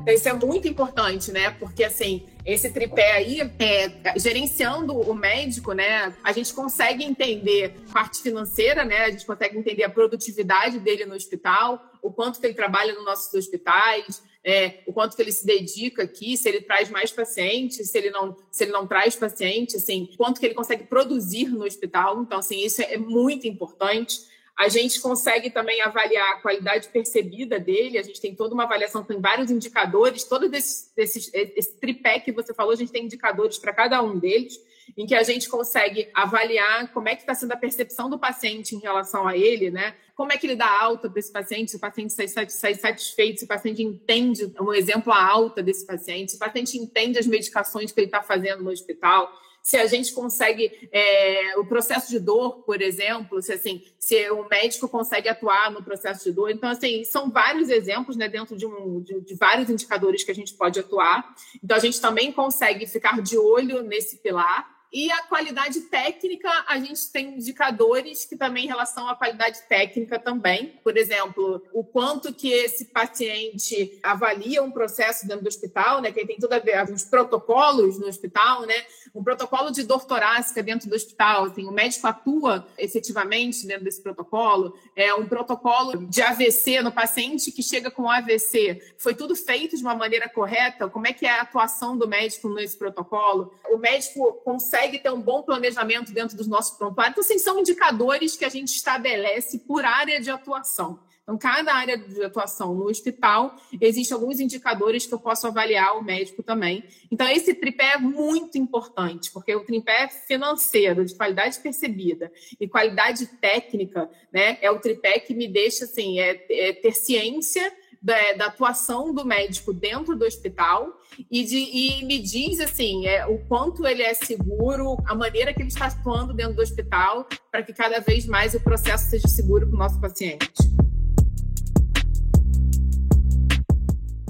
Isso 0.04 0.28
é 0.28 0.32
muito 0.32 0.66
importante, 0.66 1.30
né? 1.30 1.50
Porque 1.50 1.84
assim, 1.84 2.26
esse 2.44 2.72
tripé 2.72 3.12
aí, 3.12 3.40
é, 3.56 4.18
gerenciando 4.18 4.98
o 4.98 5.14
médico, 5.14 5.72
né? 5.72 6.12
A 6.24 6.32
gente 6.32 6.52
consegue 6.52 7.04
entender 7.04 7.76
parte 7.92 8.20
financeira, 8.20 8.84
né? 8.84 9.04
A 9.04 9.10
gente 9.12 9.24
consegue 9.24 9.56
entender 9.56 9.84
a 9.84 9.88
produtividade 9.88 10.80
dele 10.80 11.06
no 11.06 11.14
hospital, 11.14 11.80
o 12.02 12.10
quanto 12.10 12.40
que 12.40 12.46
ele 12.46 12.54
trabalha 12.54 12.92
nos 12.94 13.04
nossos 13.04 13.32
hospitais, 13.32 14.24
é, 14.44 14.80
o 14.86 14.92
quanto 14.92 15.16
que 15.16 15.22
ele 15.22 15.32
se 15.32 15.46
dedica 15.46 16.02
aqui, 16.02 16.36
se 16.36 16.46
ele 16.48 16.60
traz 16.60 16.90
mais 16.90 17.10
pacientes, 17.10 17.90
se 17.90 17.96
ele 17.96 18.10
não, 18.10 18.36
se 18.50 18.64
ele 18.64 18.72
não 18.72 18.86
traz 18.86 19.16
paciente, 19.16 19.76
assim, 19.76 20.10
quanto 20.18 20.38
que 20.38 20.46
ele 20.46 20.54
consegue 20.54 20.84
produzir 20.84 21.48
no 21.48 21.64
hospital. 21.64 22.20
Então, 22.22 22.38
assim, 22.38 22.60
isso 22.60 22.82
é 22.82 22.98
muito 22.98 23.48
importante. 23.48 24.20
A 24.56 24.68
gente 24.68 25.00
consegue 25.00 25.50
também 25.50 25.80
avaliar 25.80 26.34
a 26.34 26.40
qualidade 26.40 26.88
percebida 26.88 27.58
dele, 27.58 27.98
a 27.98 28.02
gente 28.02 28.20
tem 28.20 28.34
toda 28.34 28.54
uma 28.54 28.64
avaliação, 28.64 29.02
tem 29.02 29.18
vários 29.18 29.50
indicadores, 29.50 30.24
todos 30.24 30.52
esses, 30.52 30.92
esses 30.96 31.30
esse 31.32 31.72
tripé 31.80 32.20
que 32.20 32.30
você 32.30 32.52
falou, 32.52 32.72
a 32.72 32.76
gente 32.76 32.92
tem 32.92 33.04
indicadores 33.04 33.58
para 33.58 33.72
cada 33.72 34.02
um 34.02 34.18
deles. 34.18 34.60
Em 34.96 35.06
que 35.06 35.14
a 35.14 35.22
gente 35.22 35.48
consegue 35.48 36.08
avaliar 36.14 36.92
como 36.92 37.08
é 37.08 37.14
que 37.14 37.22
está 37.22 37.34
sendo 37.34 37.52
a 37.52 37.56
percepção 37.56 38.08
do 38.08 38.18
paciente 38.18 38.74
em 38.74 38.80
relação 38.80 39.26
a 39.26 39.36
ele, 39.36 39.70
né? 39.70 39.94
Como 40.14 40.32
é 40.32 40.36
que 40.36 40.46
ele 40.46 40.56
dá 40.56 40.70
alta 40.80 41.10
para 41.10 41.18
esse 41.18 41.32
paciente, 41.32 41.70
se 41.70 41.76
o 41.76 41.80
paciente 41.80 42.12
sai, 42.12 42.74
satisfeito, 42.74 43.40
se 43.40 43.44
o 43.44 43.48
paciente 43.48 43.82
entende 43.82 44.52
um 44.60 44.72
exemplo 44.72 45.12
a 45.12 45.24
alta 45.24 45.62
desse 45.62 45.84
paciente, 45.86 46.32
se 46.32 46.36
o 46.36 46.40
paciente 46.40 46.78
entende 46.78 47.18
as 47.18 47.26
medicações 47.26 47.90
que 47.90 48.00
ele 48.00 48.06
está 48.06 48.22
fazendo 48.22 48.62
no 48.62 48.70
hospital 48.70 49.30
se 49.64 49.78
a 49.78 49.86
gente 49.86 50.12
consegue 50.12 50.70
é, 50.92 51.56
o 51.56 51.64
processo 51.64 52.10
de 52.10 52.20
dor, 52.20 52.62
por 52.64 52.82
exemplo, 52.82 53.40
se 53.40 53.50
assim, 53.50 53.82
se 53.98 54.30
o 54.30 54.46
médico 54.46 54.86
consegue 54.86 55.26
atuar 55.26 55.70
no 55.70 55.82
processo 55.82 56.22
de 56.24 56.32
dor. 56.32 56.50
Então, 56.50 56.68
assim, 56.68 57.02
são 57.04 57.30
vários 57.30 57.70
exemplos, 57.70 58.14
né, 58.14 58.28
dentro 58.28 58.58
de, 58.58 58.66
um, 58.66 59.00
de, 59.00 59.22
de 59.22 59.34
vários 59.34 59.70
indicadores 59.70 60.22
que 60.22 60.30
a 60.30 60.34
gente 60.34 60.52
pode 60.52 60.78
atuar. 60.78 61.34
Então, 61.64 61.78
a 61.78 61.80
gente 61.80 61.98
também 61.98 62.30
consegue 62.30 62.86
ficar 62.86 63.22
de 63.22 63.38
olho 63.38 63.82
nesse 63.82 64.18
pilar. 64.18 64.68
E 64.94 65.10
a 65.10 65.22
qualidade 65.22 65.80
técnica, 65.80 66.48
a 66.68 66.78
gente 66.78 67.10
tem 67.10 67.34
indicadores 67.34 68.24
que 68.24 68.36
também 68.36 68.66
em 68.66 68.68
relação 68.68 69.08
à 69.08 69.16
qualidade 69.16 69.60
técnica 69.68 70.20
também. 70.20 70.78
Por 70.84 70.96
exemplo, 70.96 71.60
o 71.72 71.82
quanto 71.82 72.32
que 72.32 72.52
esse 72.52 72.84
paciente 72.84 73.98
avalia 74.00 74.62
um 74.62 74.70
processo 74.70 75.26
dentro 75.26 75.42
do 75.42 75.48
hospital, 75.48 76.00
né? 76.00 76.12
Que 76.12 76.24
tem 76.24 76.36
tudo 76.38 76.52
a 76.52 76.60
ver 76.60 76.86
com 76.86 76.92
os 76.92 77.02
protocolos 77.02 77.98
no 77.98 78.06
hospital, 78.06 78.66
né? 78.66 78.84
Um 79.12 79.24
protocolo 79.24 79.72
de 79.72 79.82
dor 79.82 80.04
torácica 80.04 80.62
dentro 80.62 80.88
do 80.88 80.94
hospital, 80.94 81.46
assim, 81.46 81.66
o 81.66 81.72
médico 81.72 82.06
atua 82.06 82.64
efetivamente 82.78 83.66
dentro 83.66 83.84
desse 83.84 84.00
protocolo. 84.00 84.78
É 84.94 85.12
um 85.12 85.26
protocolo 85.26 86.06
de 86.06 86.22
AVC 86.22 86.82
no 86.82 86.92
paciente 86.92 87.50
que 87.50 87.64
chega 87.64 87.90
com 87.90 88.08
AVC. 88.08 88.80
Foi 88.96 89.14
tudo 89.14 89.34
feito 89.34 89.76
de 89.76 89.82
uma 89.82 89.94
maneira 89.96 90.28
correta? 90.28 90.88
Como 90.88 91.06
é 91.08 91.12
que 91.12 91.26
é 91.26 91.30
a 91.30 91.42
atuação 91.42 91.98
do 91.98 92.06
médico 92.06 92.48
nesse 92.48 92.76
protocolo? 92.76 93.52
O 93.72 93.76
médico 93.76 94.34
consegue 94.44 94.83
consegue 94.84 94.98
ter 94.98 95.10
um 95.10 95.20
bom 95.20 95.42
planejamento 95.42 96.12
dentro 96.12 96.36
dos 96.36 96.46
nossos 96.46 96.76
prontuários. 96.76 97.12
Então, 97.12 97.24
assim, 97.24 97.38
são 97.38 97.58
indicadores 97.58 98.36
que 98.36 98.44
a 98.44 98.48
gente 98.48 98.68
estabelece 98.74 99.58
por 99.60 99.84
área 99.84 100.20
de 100.20 100.30
atuação. 100.30 100.98
Então, 101.22 101.38
cada 101.38 101.74
área 101.74 101.96
de 101.96 102.22
atuação 102.22 102.74
no 102.74 102.84
hospital, 102.84 103.56
existem 103.80 104.14
alguns 104.14 104.40
indicadores 104.40 105.06
que 105.06 105.14
eu 105.14 105.18
posso 105.18 105.46
avaliar 105.46 105.96
o 105.96 106.02
médico 106.02 106.42
também. 106.42 106.84
Então, 107.10 107.26
esse 107.26 107.54
tripé 107.54 107.94
é 107.94 107.98
muito 107.98 108.58
importante, 108.58 109.32
porque 109.32 109.54
o 109.54 109.64
tripé 109.64 110.08
financeiro, 110.08 111.02
de 111.02 111.14
qualidade 111.14 111.58
percebida 111.60 112.30
e 112.60 112.68
qualidade 112.68 113.26
técnica, 113.40 114.10
né, 114.30 114.58
é 114.60 114.70
o 114.70 114.78
tripé 114.78 115.18
que 115.18 115.32
me 115.32 115.48
deixa, 115.48 115.86
assim, 115.86 116.20
é, 116.20 116.44
é 116.50 116.72
ter 116.74 116.92
ciência 116.92 117.72
da, 118.04 118.34
da, 118.34 118.46
atuação 118.46 119.14
do 119.14 119.24
médico 119.24 119.72
dentro 119.72 120.14
do 120.14 120.26
hospital 120.26 121.00
e, 121.30 121.42
de, 121.42 121.56
e 121.56 122.04
me 122.04 122.18
diz 122.18 122.60
assim 122.60 123.06
é, 123.06 123.24
o 123.26 123.38
quanto 123.46 123.86
ele 123.86 124.02
é 124.02 124.12
seguro, 124.12 124.98
a 125.06 125.14
maneira 125.14 125.54
que 125.54 125.62
ele 125.62 125.68
está 125.68 125.86
atuando 125.86 126.34
dentro 126.34 126.54
do 126.54 126.60
hospital, 126.60 127.26
para 127.50 127.62
que 127.62 127.72
cada 127.72 128.00
vez 128.00 128.26
mais 128.26 128.54
o 128.54 128.60
processo 128.60 129.08
seja 129.08 129.26
seguro 129.26 129.66
para 129.66 129.74
o 129.74 129.78
nosso 129.78 129.98
paciente. 129.98 130.52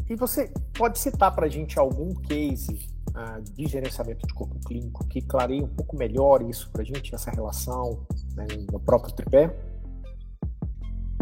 E 0.09 0.15
você 0.15 0.53
pode 0.75 1.01
citar 1.01 1.35
para 1.35 1.47
a 1.47 1.49
gente 1.49 1.77
algum 1.77 2.15
case 2.15 2.89
uh, 3.11 3.43
de 3.43 3.67
gerenciamento 3.67 4.25
de 4.25 4.35
corpo 4.35 4.57
clínico 4.61 5.05
que 5.09 5.21
clareie 5.21 5.65
um 5.65 5.75
pouco 5.75 5.97
melhor 5.97 6.43
isso 6.49 6.71
para 6.71 6.83
a 6.83 6.85
gente, 6.85 7.13
essa 7.13 7.33
relação 7.33 8.07
né, 8.37 8.47
no 8.71 8.79
próprio 8.79 9.13
tripé? 9.13 9.74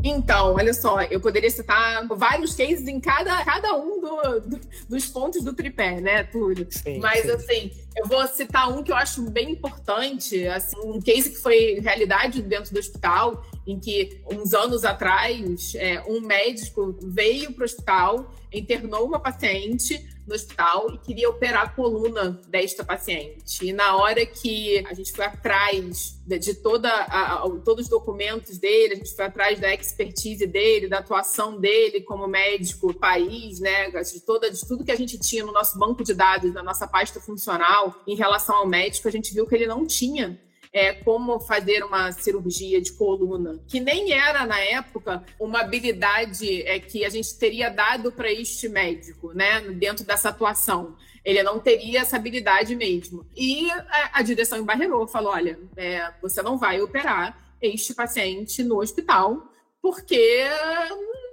Então, 0.04 0.54
olha 0.54 0.74
só, 0.74 1.00
eu 1.02 1.20
poderia 1.20 1.50
citar 1.50 2.06
vários 2.08 2.54
cases 2.54 2.88
em 2.88 2.98
cada, 2.98 3.44
cada 3.44 3.76
um 3.76 4.00
do, 4.00 4.40
do, 4.40 4.60
dos 4.88 5.06
pontos 5.06 5.44
do 5.44 5.52
tripé, 5.52 6.00
né, 6.00 6.24
Túlio? 6.24 6.66
Sim, 6.70 6.98
Mas, 6.98 7.22
sim. 7.22 7.30
assim, 7.30 7.70
eu 7.96 8.06
vou 8.06 8.26
citar 8.26 8.68
um 8.68 8.82
que 8.82 8.90
eu 8.90 8.96
acho 8.96 9.22
bem 9.30 9.52
importante, 9.52 10.46
assim, 10.48 10.76
um 10.84 11.00
case 11.00 11.30
que 11.30 11.36
foi 11.36 11.78
realidade 11.80 12.42
dentro 12.42 12.72
do 12.72 12.80
hospital, 12.80 13.44
em 13.66 13.78
que, 13.78 14.20
uns 14.30 14.52
anos 14.54 14.84
atrás, 14.84 15.74
é, 15.76 16.02
um 16.08 16.20
médico 16.20 16.96
veio 17.00 17.52
para 17.52 17.62
o 17.62 17.64
hospital, 17.64 18.34
internou 18.52 19.06
uma 19.06 19.20
paciente, 19.20 20.04
no 20.26 20.34
hospital 20.34 20.92
e 20.94 20.98
queria 20.98 21.28
operar 21.28 21.62
a 21.62 21.68
coluna 21.68 22.40
desta 22.48 22.84
paciente. 22.84 23.66
E 23.66 23.72
na 23.72 23.96
hora 23.96 24.24
que 24.24 24.84
a 24.86 24.94
gente 24.94 25.12
foi 25.12 25.24
atrás 25.24 26.20
de, 26.26 26.54
toda 26.54 26.88
a, 26.88 27.48
todos 27.64 27.84
os 27.84 27.90
documentos 27.90 28.58
dele, 28.58 28.94
a 28.94 28.96
gente 28.96 29.14
foi 29.14 29.24
atrás 29.24 29.58
da 29.58 29.72
expertise 29.74 30.46
dele, 30.46 30.88
da 30.88 30.98
atuação 30.98 31.58
dele 31.58 32.00
como 32.02 32.26
médico 32.26 32.94
país, 32.94 33.58
né, 33.60 33.90
de 33.90 34.20
toda 34.20 34.50
de 34.50 34.66
tudo 34.66 34.84
que 34.84 34.92
a 34.92 34.96
gente 34.96 35.18
tinha 35.18 35.44
no 35.44 35.52
nosso 35.52 35.78
banco 35.78 36.04
de 36.04 36.14
dados, 36.14 36.52
na 36.52 36.62
nossa 36.62 36.86
pasta 36.86 37.20
funcional 37.20 37.94
em 38.06 38.14
relação 38.14 38.56
ao 38.56 38.66
médico, 38.66 39.08
a 39.08 39.10
gente 39.10 39.34
viu 39.34 39.46
que 39.46 39.54
ele 39.54 39.66
não 39.66 39.86
tinha 39.86 40.40
é, 40.72 40.92
como 40.92 41.38
fazer 41.38 41.84
uma 41.84 42.10
cirurgia 42.12 42.80
de 42.80 42.92
coluna, 42.92 43.62
que 43.68 43.78
nem 43.78 44.12
era 44.12 44.46
na 44.46 44.58
época 44.58 45.22
uma 45.38 45.60
habilidade 45.60 46.62
é, 46.62 46.80
que 46.80 47.04
a 47.04 47.10
gente 47.10 47.36
teria 47.38 47.68
dado 47.68 48.10
para 48.10 48.32
este 48.32 48.68
médico, 48.68 49.32
né, 49.32 49.60
dentro 49.60 50.04
dessa 50.04 50.30
atuação. 50.30 50.96
Ele 51.24 51.42
não 51.42 51.60
teria 51.60 52.00
essa 52.00 52.16
habilidade 52.16 52.74
mesmo. 52.74 53.26
E 53.36 53.70
a, 53.70 54.18
a 54.18 54.22
direção 54.22 54.58
embarreirou, 54.58 55.06
falou: 55.06 55.32
olha, 55.32 55.58
é, 55.76 56.10
você 56.20 56.42
não 56.42 56.58
vai 56.58 56.80
operar 56.80 57.38
este 57.60 57.94
paciente 57.94 58.64
no 58.64 58.80
hospital 58.80 59.48
porque 59.80 60.44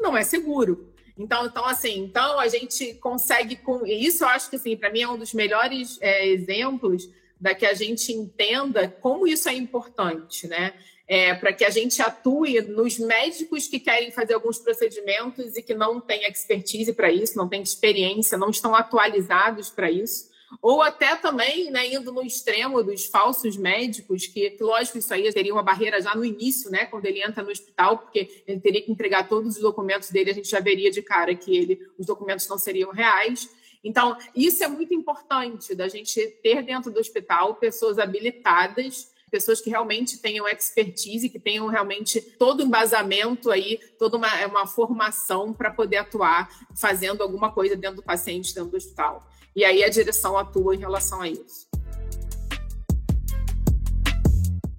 não 0.01 0.17
é 0.17 0.23
seguro. 0.23 0.93
Então, 1.17 1.45
então, 1.45 1.65
assim, 1.65 1.99
então 1.99 2.39
a 2.39 2.47
gente 2.47 2.93
consegue 2.95 3.55
com 3.57 3.85
isso, 3.85 4.23
eu 4.23 4.29
acho 4.29 4.49
que 4.49 4.55
assim, 4.55 4.77
para 4.77 4.89
mim 4.89 5.01
é 5.01 5.09
um 5.09 5.17
dos 5.17 5.33
melhores 5.33 5.97
é, 6.01 6.27
exemplos 6.27 7.09
da 7.39 7.55
que 7.55 7.65
a 7.65 7.73
gente 7.73 8.11
entenda 8.11 8.89
como 9.01 9.27
isso 9.27 9.47
é 9.47 9.53
importante, 9.53 10.47
né? 10.47 10.73
É, 11.07 11.33
para 11.33 11.51
que 11.51 11.65
a 11.65 11.71
gente 11.71 11.99
atue 12.03 12.61
nos 12.61 12.99
médicos 12.99 13.67
que 13.67 13.79
querem 13.79 14.11
fazer 14.11 14.35
alguns 14.35 14.59
procedimentos 14.59 15.57
e 15.57 15.61
que 15.63 15.73
não 15.73 15.99
têm 15.99 16.23
expertise 16.25 16.93
para 16.93 17.11
isso, 17.11 17.35
não 17.35 17.49
têm 17.49 17.63
experiência, 17.63 18.37
não 18.37 18.51
estão 18.51 18.75
atualizados 18.75 19.69
para 19.71 19.89
isso. 19.89 20.29
Ou 20.61 20.81
até 20.81 21.15
também 21.15 21.69
né, 21.69 21.93
indo 21.93 22.11
no 22.11 22.23
extremo 22.23 22.83
dos 22.83 23.05
falsos 23.05 23.55
médicos, 23.55 24.25
que, 24.27 24.57
lógico, 24.59 24.97
isso 24.97 25.13
aí 25.13 25.31
teria 25.31 25.53
uma 25.53 25.63
barreira 25.63 26.01
já 26.01 26.15
no 26.15 26.25
início, 26.25 26.71
né, 26.71 26.85
quando 26.85 27.05
ele 27.05 27.23
entra 27.23 27.43
no 27.43 27.51
hospital, 27.51 27.99
porque 27.99 28.43
ele 28.47 28.59
teria 28.59 28.81
que 28.81 28.91
entregar 28.91 29.27
todos 29.29 29.55
os 29.55 29.61
documentos 29.61 30.09
dele, 30.09 30.31
a 30.31 30.33
gente 30.33 30.49
já 30.49 30.59
veria 30.59 30.89
de 30.89 31.01
cara 31.01 31.35
que 31.35 31.55
ele, 31.55 31.79
os 31.97 32.05
documentos 32.05 32.47
não 32.47 32.57
seriam 32.57 32.91
reais. 32.91 33.49
Então, 33.83 34.17
isso 34.35 34.63
é 34.63 34.67
muito 34.67 34.93
importante 34.93 35.73
da 35.73 35.87
gente 35.87 36.19
ter 36.43 36.63
dentro 36.63 36.91
do 36.91 36.99
hospital 36.99 37.55
pessoas 37.55 37.97
habilitadas 37.97 39.09
pessoas 39.29 39.61
que 39.61 39.69
realmente 39.69 40.17
tenham 40.17 40.47
expertise, 40.47 41.29
que 41.29 41.39
tenham 41.39 41.67
realmente 41.67 42.19
todo 42.19 42.61
o 42.61 42.63
embasamento 42.63 43.51
aí, 43.51 43.79
toda 43.97 44.17
uma, 44.17 44.45
uma 44.47 44.67
formação 44.67 45.53
para 45.53 45.71
poder 45.71 45.97
atuar 45.97 46.49
fazendo 46.75 47.21
alguma 47.21 47.51
coisa 47.51 47.75
dentro 47.75 47.97
do 47.97 48.03
paciente, 48.03 48.53
dentro 48.53 48.71
do 48.71 48.77
hospital. 48.77 49.23
E 49.55 49.63
aí 49.63 49.83
a 49.83 49.89
direção 49.89 50.37
atua 50.37 50.75
em 50.75 50.79
relação 50.79 51.21
a 51.21 51.29
isso. 51.29 51.67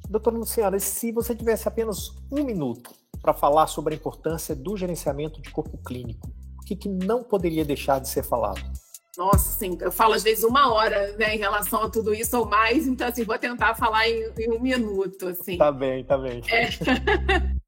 Doutora 0.09 0.37
Luciana, 0.37 0.78
se 0.80 1.12
você 1.12 1.35
tivesse 1.35 1.69
apenas 1.69 2.11
um 2.30 2.42
minuto 2.42 2.90
para 3.23 3.33
falar 3.33 3.69
sobre 3.69 3.95
a 3.95 3.97
importância 3.97 4.57
do 4.57 4.76
gerenciamento 4.76 5.40
de 5.40 5.50
corpo 5.50 5.78
clínico, 5.78 6.28
o 6.61 6.64
que, 6.64 6.75
que 6.75 6.88
não 6.88 7.23
poderia 7.23 7.64
deixar 7.64 8.00
de 8.00 8.09
ser 8.09 8.25
falado? 8.25 8.61
Nossa, 9.21 9.50
assim, 9.50 9.77
eu 9.83 9.93
falo 9.93 10.15
às 10.15 10.23
vezes 10.23 10.43
uma 10.45 10.73
hora, 10.73 11.15
né, 11.19 11.35
em 11.35 11.39
relação 11.39 11.83
a 11.83 11.91
tudo 11.91 12.15
isso 12.15 12.39
ou 12.39 12.47
mais, 12.47 12.87
então 12.87 13.07
assim, 13.07 13.23
vou 13.23 13.39
tentar 13.39 13.75
falar 13.75 14.09
em, 14.09 14.33
em 14.39 14.50
um 14.50 14.59
minuto, 14.59 15.29
assim. 15.29 15.59
Tá 15.59 15.71
bem, 15.71 16.03
tá 16.03 16.17
bem. 16.17 16.41
É. 16.49 16.71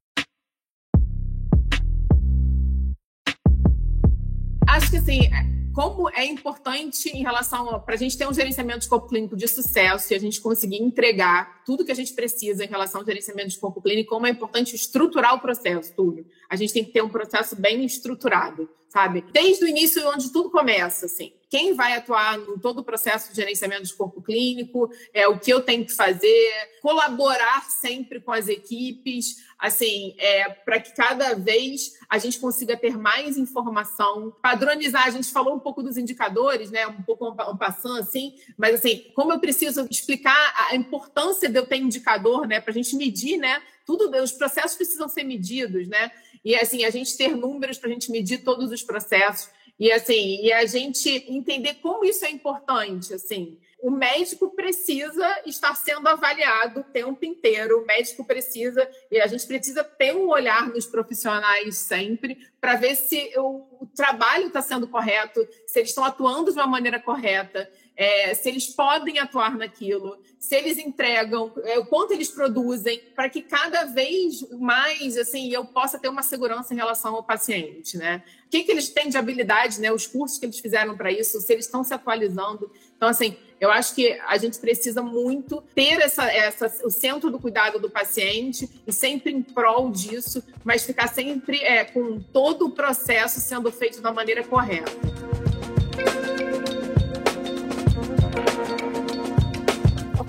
Acho 4.66 4.90
que 4.92 4.96
assim, 4.96 5.28
como 5.74 6.08
é 6.08 6.24
importante 6.24 7.10
em 7.10 7.20
relação 7.20 7.78
para 7.80 7.96
a 7.96 7.98
gente 7.98 8.16
ter 8.16 8.26
um 8.26 8.32
gerenciamento 8.32 8.80
de 8.80 8.88
corpo 8.88 9.08
clínico 9.08 9.36
de 9.36 9.46
sucesso 9.46 10.10
e 10.14 10.16
a 10.16 10.18
gente 10.18 10.40
conseguir 10.40 10.82
entregar 10.82 11.62
tudo 11.66 11.84
que 11.84 11.92
a 11.92 11.94
gente 11.94 12.14
precisa 12.14 12.64
em 12.64 12.68
relação 12.68 13.02
ao 13.02 13.06
gerenciamento 13.06 13.50
de 13.50 13.58
corpo 13.58 13.82
clínico, 13.82 14.08
como 14.08 14.26
é 14.26 14.30
importante 14.30 14.74
estruturar 14.74 15.34
o 15.34 15.40
processo, 15.40 15.94
tudo. 15.94 16.24
A 16.48 16.56
gente 16.56 16.72
tem 16.72 16.82
que 16.82 16.92
ter 16.92 17.02
um 17.02 17.10
processo 17.10 17.54
bem 17.60 17.84
estruturado, 17.84 18.70
sabe? 18.92 19.24
Desde 19.32 19.64
o 19.64 19.68
início, 19.68 20.06
onde 20.06 20.30
tudo 20.30 20.50
começa, 20.50 21.06
assim 21.06 21.32
quem 21.52 21.74
vai 21.74 21.94
atuar 21.94 22.38
em 22.38 22.58
todo 22.58 22.78
o 22.78 22.82
processo 22.82 23.28
de 23.28 23.36
gerenciamento 23.36 23.82
de 23.82 23.92
corpo 23.92 24.22
clínico, 24.22 24.90
é 25.12 25.28
o 25.28 25.38
que 25.38 25.52
eu 25.52 25.60
tenho 25.60 25.84
que 25.84 25.92
fazer, 25.92 26.50
colaborar 26.80 27.68
sempre 27.68 28.20
com 28.20 28.32
as 28.32 28.48
equipes, 28.48 29.44
assim, 29.58 30.14
é, 30.16 30.48
para 30.48 30.80
que 30.80 30.96
cada 30.96 31.34
vez 31.34 31.98
a 32.08 32.16
gente 32.16 32.40
consiga 32.40 32.74
ter 32.74 32.96
mais 32.96 33.36
informação, 33.36 34.34
padronizar. 34.40 35.06
A 35.06 35.10
gente 35.10 35.30
falou 35.30 35.54
um 35.54 35.60
pouco 35.60 35.82
dos 35.82 35.98
indicadores, 35.98 36.70
né? 36.70 36.86
Um 36.86 37.02
pouco 37.02 37.28
um 37.28 37.56
passando 37.58 37.98
assim, 37.98 38.34
mas 38.56 38.76
assim, 38.76 39.12
como 39.14 39.30
eu 39.30 39.38
preciso 39.38 39.86
explicar 39.90 40.54
a 40.70 40.74
importância 40.74 41.50
de 41.50 41.58
eu 41.58 41.66
ter 41.66 41.76
indicador, 41.76 42.46
né? 42.46 42.62
Para 42.62 42.70
a 42.70 42.74
gente 42.74 42.96
medir, 42.96 43.36
né? 43.36 43.60
Tudo, 43.84 44.10
os 44.22 44.32
processos 44.32 44.74
precisam 44.74 45.06
ser 45.06 45.24
medidos, 45.24 45.86
né? 45.86 46.10
E 46.44 46.54
assim, 46.56 46.84
a 46.84 46.90
gente 46.90 47.16
ter 47.16 47.36
números 47.36 47.78
para 47.78 47.88
a 47.90 47.92
gente 47.92 48.10
medir 48.10 48.38
todos 48.38 48.70
os 48.70 48.82
processos. 48.82 49.50
E 49.78 49.90
assim, 49.90 50.40
e 50.42 50.52
a 50.52 50.64
gente 50.66 51.08
entender 51.28 51.74
como 51.74 52.04
isso 52.04 52.24
é 52.24 52.30
importante, 52.30 53.14
assim. 53.14 53.58
o 53.82 53.90
médico 53.90 54.50
precisa 54.50 55.26
estar 55.44 55.74
sendo 55.74 56.06
avaliado 56.06 56.80
o 56.80 56.84
tempo 56.84 57.24
inteiro, 57.24 57.82
o 57.82 57.84
médico 57.84 58.24
precisa, 58.24 58.88
e 59.10 59.20
a 59.20 59.26
gente 59.26 59.44
precisa 59.44 59.82
ter 59.82 60.14
um 60.14 60.28
olhar 60.28 60.68
nos 60.68 60.86
profissionais 60.86 61.78
sempre 61.78 62.38
para 62.60 62.76
ver 62.76 62.94
se 62.94 63.32
o, 63.36 63.82
o 63.82 63.86
trabalho 63.92 64.46
está 64.46 64.62
sendo 64.62 64.86
correto, 64.86 65.44
se 65.66 65.80
eles 65.80 65.90
estão 65.90 66.04
atuando 66.04 66.52
de 66.52 66.58
uma 66.58 66.66
maneira 66.68 67.00
correta, 67.00 67.68
é, 67.96 68.34
se 68.34 68.48
eles 68.48 68.66
podem 68.66 69.18
atuar 69.18 69.56
naquilo, 69.56 70.18
se 70.38 70.56
eles 70.56 70.78
entregam, 70.78 71.52
é, 71.64 71.78
o 71.78 71.86
quanto 71.86 72.12
eles 72.12 72.28
produzem, 72.28 73.00
para 73.14 73.28
que 73.28 73.42
cada 73.42 73.84
vez 73.84 74.44
mais 74.58 75.16
assim 75.16 75.52
eu 75.52 75.64
possa 75.64 75.98
ter 75.98 76.08
uma 76.08 76.22
segurança 76.22 76.72
em 76.72 76.76
relação 76.76 77.14
ao 77.14 77.22
paciente, 77.22 77.96
né? 77.96 78.22
O 78.46 78.50
que, 78.50 78.64
que 78.64 78.72
eles 78.72 78.88
têm 78.88 79.08
de 79.08 79.16
habilidade, 79.16 79.80
né? 79.80 79.92
Os 79.92 80.06
cursos 80.06 80.38
que 80.38 80.46
eles 80.46 80.58
fizeram 80.58 80.96
para 80.96 81.12
isso, 81.12 81.40
se 81.40 81.52
eles 81.52 81.64
estão 81.64 81.84
se 81.84 81.94
atualizando. 81.94 82.70
Então, 82.96 83.08
assim, 83.08 83.36
eu 83.60 83.70
acho 83.70 83.94
que 83.94 84.18
a 84.26 84.36
gente 84.36 84.58
precisa 84.58 85.00
muito 85.00 85.62
ter 85.74 86.00
essa, 86.00 86.24
essa, 86.24 86.66
o 86.84 86.90
centro 86.90 87.30
do 87.30 87.38
cuidado 87.38 87.78
do 87.78 87.88
paciente 87.88 88.68
e 88.84 88.92
sempre 88.92 89.32
em 89.32 89.40
prol 89.40 89.90
disso, 89.90 90.42
mas 90.64 90.84
ficar 90.84 91.06
sempre 91.06 91.62
é, 91.62 91.84
com 91.84 92.20
todo 92.20 92.66
o 92.66 92.70
processo 92.70 93.38
sendo 93.38 93.70
feito 93.70 94.00
da 94.00 94.12
maneira 94.12 94.42
correta. 94.42 94.90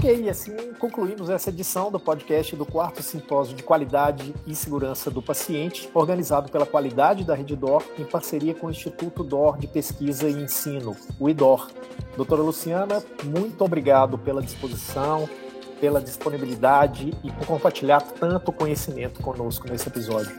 Ok, 0.04 0.22
e 0.22 0.30
assim 0.30 0.54
concluímos 0.78 1.30
essa 1.30 1.50
edição 1.50 1.90
do 1.90 1.98
podcast 1.98 2.58
do 2.58 2.66
quarto 2.66 3.02
simpósio 3.02 3.56
de 3.56 3.64
qualidade 3.64 4.36
e 4.46 4.54
segurança 4.54 5.10
do 5.10 5.22
paciente, 5.22 5.90
organizado 5.94 6.52
pela 6.52 6.66
Qualidade 6.66 7.24
da 7.24 7.34
Rede 7.34 7.56
DOR, 7.56 7.82
em 7.98 8.04
parceria 8.04 8.54
com 8.54 8.68
o 8.68 8.70
Instituto 8.70 9.24
DOR 9.24 9.58
de 9.58 9.66
Pesquisa 9.66 10.28
e 10.28 10.34
Ensino, 10.34 10.94
o 11.18 11.30
IDOR. 11.30 11.72
Doutora 12.18 12.42
Luciana, 12.42 13.02
muito 13.24 13.64
obrigado 13.64 14.18
pela 14.18 14.42
disposição, 14.42 15.30
pela 15.80 16.02
disponibilidade 16.02 17.14
e 17.24 17.32
por 17.32 17.48
compartilhar 17.48 18.02
tanto 18.02 18.52
conhecimento 18.52 19.22
conosco 19.22 19.70
nesse 19.70 19.88
episódio. 19.88 20.38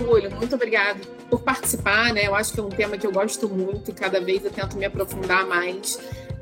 Julio, 0.00 0.32
muito 0.32 0.56
obrigada 0.56 0.98
por 1.30 1.42
participar, 1.42 2.12
né? 2.12 2.26
Eu 2.26 2.34
acho 2.34 2.52
que 2.52 2.58
é 2.58 2.62
um 2.64 2.70
tema 2.70 2.98
que 2.98 3.06
eu 3.06 3.12
gosto 3.12 3.48
muito 3.48 3.92
e 3.92 3.94
cada 3.94 4.20
vez 4.20 4.44
eu 4.44 4.50
tento 4.50 4.76
me 4.76 4.84
aprofundar 4.84 5.46
mais 5.46 5.96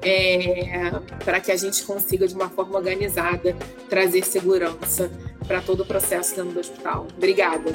é, 0.05 0.91
para 1.25 1.41
que 1.41 1.51
a 1.51 1.57
gente 1.57 1.83
consiga, 1.85 2.27
de 2.29 2.35
uma 2.35 2.49
forma 2.51 2.77
organizada, 2.77 3.57
trazer 3.89 4.25
segurança 4.25 5.11
para 5.47 5.61
todo 5.61 5.83
o 5.83 5.87
processo 5.87 6.37
dentro 6.37 6.53
do 6.53 6.61
hospital. 6.61 7.07
Obrigada. 7.17 7.71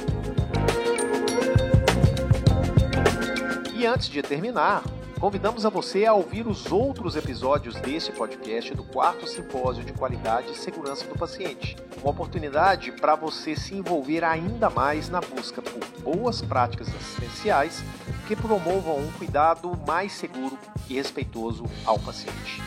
E 3.75 3.85
antes 3.85 4.09
de 4.09 4.21
terminar, 4.21 4.83
Convidamos 5.19 5.65
a 5.65 5.69
você 5.69 6.05
a 6.05 6.13
ouvir 6.13 6.47
os 6.47 6.71
outros 6.71 7.17
episódios 7.17 7.75
desse 7.75 8.09
podcast 8.13 8.73
do 8.73 8.85
quarto 8.85 9.27
simpósio 9.27 9.83
de 9.83 9.91
qualidade 9.91 10.53
e 10.53 10.55
segurança 10.55 11.05
do 11.05 11.19
paciente. 11.19 11.75
Uma 12.01 12.11
oportunidade 12.11 12.93
para 12.93 13.15
você 13.15 13.53
se 13.53 13.75
envolver 13.75 14.23
ainda 14.23 14.69
mais 14.69 15.09
na 15.09 15.19
busca 15.19 15.61
por 15.61 15.85
boas 16.01 16.41
práticas 16.41 16.87
assistenciais 16.87 17.83
que 18.29 18.35
promovam 18.35 18.97
um 18.97 19.11
cuidado 19.11 19.77
mais 19.85 20.13
seguro 20.13 20.57
e 20.87 20.93
respeitoso 20.93 21.65
ao 21.83 21.99
paciente. 21.99 22.61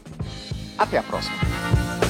Até 0.80 0.98
a 0.98 1.04
próxima! 1.04 2.03